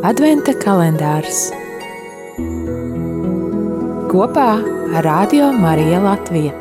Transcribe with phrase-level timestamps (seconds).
[0.00, 1.50] Adventa kalendārs
[4.08, 4.46] kopā
[4.96, 6.54] ar Radio Mariju Latviju.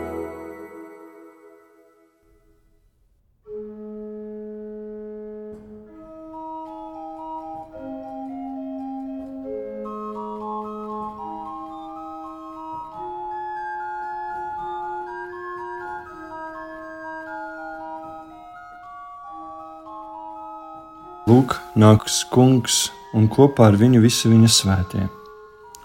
[21.29, 25.05] Lūk, nāks kungs un kopā ar viņu visi viņa svētie,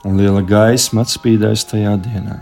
[0.05, 2.37] un liela gaisma atspīdēs tajā dienā.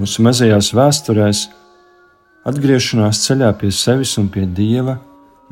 [0.00, 1.40] Mūsu mazajās vēsturēs,
[2.48, 4.96] atgriešanās ceļā pie sevis un pie dieva,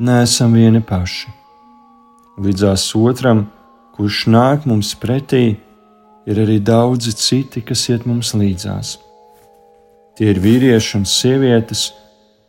[0.01, 1.29] neesam vieni paši.
[2.41, 3.43] Līdzās otram,
[3.93, 5.59] kurš nāk mums pretī,
[6.25, 8.95] ir arī daudzi citi, kas iet mums līdzās.
[10.17, 11.91] Tie ir vīrieši un sievietes,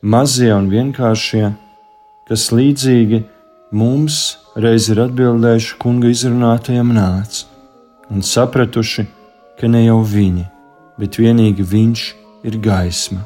[0.01, 1.51] mazie un vienkāršie,
[2.29, 3.23] kas līdzīgi
[3.77, 7.45] mums reiz ir atbildējuši kunga izrunātajam nāc
[8.11, 9.05] un sapratuši,
[9.61, 10.47] ka ne jau viņi,
[10.99, 12.07] bet vienīgi viņš
[12.49, 13.21] ir gaisma.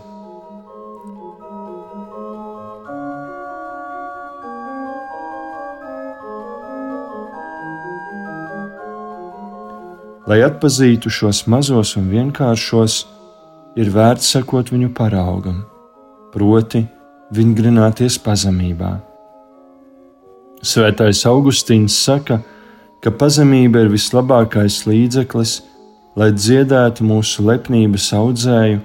[10.25, 13.03] Lai atpazītu šos mazos un vienkāršos,
[13.77, 15.63] ir vērts sekot viņu paraugam,
[16.35, 16.83] proti,
[17.35, 18.97] vingrināties pazemībā.
[20.65, 22.41] Svētais Augustīns saka,
[23.05, 25.59] ka pazemība ir vislabākais līdzeklis,
[26.17, 28.81] lai dziedētu mūsu lepnības audzēju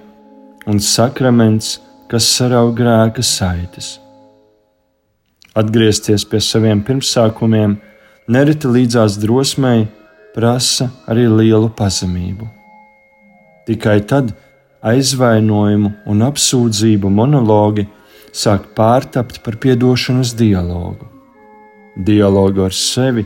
[0.70, 1.78] un sakraments,
[2.10, 3.98] kas sarauj grēka saites.
[5.58, 7.78] Atgriezties pie saviem pirmsākumiem,
[8.30, 9.88] nereti līdzās drosmei,
[10.36, 12.48] prasa arī lielu pazemību.
[13.70, 14.49] Tikai tad, kad
[14.86, 17.88] aizvainojumu un apsūdzību monologi
[18.32, 21.08] sāk pārtapt par atdošanas dialogu.
[21.98, 23.26] Dialogu ar sevi,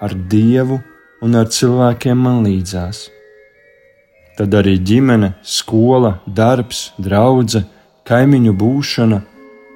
[0.00, 0.80] ar Dievu
[1.22, 3.08] un ar cilvēkiem man līdzās.
[4.38, 7.66] Tad arī ģimene, skola, darbs, draudzene,
[8.08, 9.18] kaimiņu būšana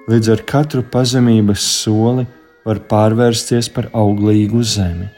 [0.09, 2.25] līdz ar katru pazemības soli
[2.67, 5.11] var pārvērsties par auglīgu zemi.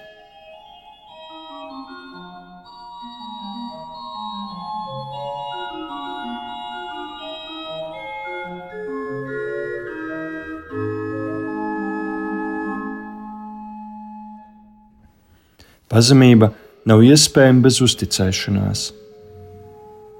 [15.93, 16.49] Pazemība
[16.89, 18.84] nav iespējama bez uzticēšanās.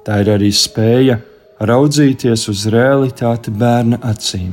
[0.05, 1.19] Tā ir arī spēja
[1.65, 4.53] raudzīties uz realitāti bērna acīm,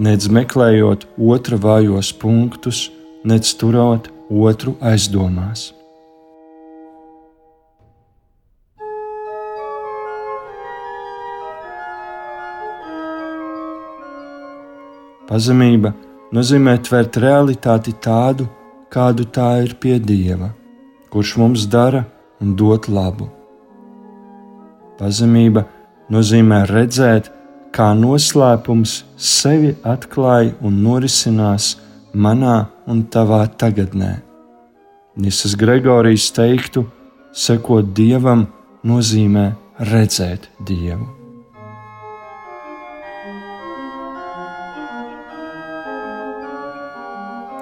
[0.00, 2.86] nedz meklējot otra vājos punktus,
[3.28, 5.72] nedz turot otru aizdomās.
[15.28, 15.92] Pazemība
[16.32, 18.48] nozīmē tvert realitāti tādu,
[18.92, 20.52] kādu tā ir pie Dieva,
[21.12, 22.04] kurš mums dara
[22.40, 23.28] un dod labu.
[24.98, 25.64] Pazemība
[26.12, 27.30] nozīmē redzēt,
[27.74, 31.76] kā noslēpums sevi atklāja un norisinās
[32.14, 32.56] manā
[32.88, 34.16] un tavā tagadnē.
[35.18, 36.86] Nisas Gregorijas teiktu,
[37.34, 38.46] sekot dievam
[38.86, 39.50] nozīmē
[39.92, 41.17] redzēt dievu.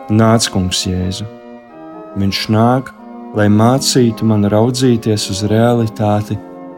[0.07, 1.25] Nāc, Kungs, Jēzu!
[2.15, 2.93] Viņš nāk,
[3.35, 6.37] lai mācītu man raudzīties uz realitāti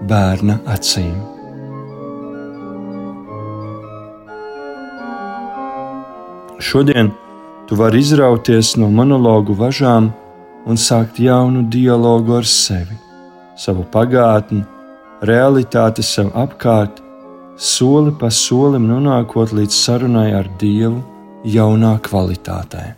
[0.09, 1.19] bērna acīm.
[6.57, 7.11] Šodien
[7.69, 10.09] tu vari izrauties no monologu važām
[10.65, 12.97] un sākt jaunu dialogu ar sevi,
[13.61, 14.63] savu pagātni,
[15.21, 17.03] realitāti sev apkārt,
[17.59, 21.05] soli pa solim nonākot līdz sarunai ar Dievu
[21.45, 22.98] jaunā kvalitātē.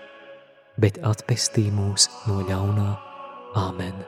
[0.81, 2.89] bet atpestī mūs no ļaunā.
[3.61, 4.01] Āmen!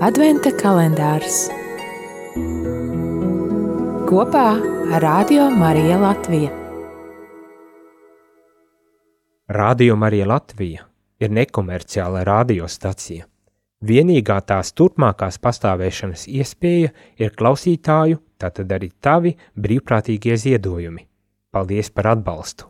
[0.00, 1.42] Adventa kalendārs
[4.10, 4.46] kopā
[4.96, 6.48] ar Radio Mariju Latviju.
[9.54, 10.86] Radio Marija Latvija
[11.20, 13.29] ir nekomerciāla radiostacija.
[13.80, 21.06] Vienīgā tās turpmākās pastāvēšanas iespēja ir klausītāju, tātad arī tavi brīvprātīgie ziedojumi.
[21.50, 22.69] Paldies par atbalstu!